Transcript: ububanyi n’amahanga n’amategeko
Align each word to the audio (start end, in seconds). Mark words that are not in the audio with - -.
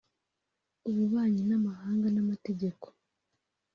ububanyi 0.89 1.41
n’amahanga 1.49 2.07
n’amategeko 2.15 2.85